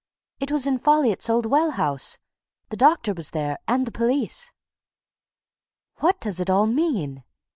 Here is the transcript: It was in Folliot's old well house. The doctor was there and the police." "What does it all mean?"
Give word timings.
It 0.39 0.51
was 0.51 0.65
in 0.65 0.79
Folliot's 0.79 1.29
old 1.29 1.45
well 1.45 1.69
house. 1.77 2.17
The 2.69 2.75
doctor 2.75 3.13
was 3.13 3.29
there 3.29 3.59
and 3.67 3.85
the 3.85 3.91
police." 3.91 4.51
"What 5.97 6.19
does 6.19 6.39
it 6.39 6.49
all 6.49 6.65
mean?" 6.65 7.23